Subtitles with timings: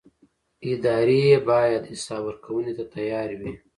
[0.71, 3.53] ادارې باید حساب ورکونې ته تیار وي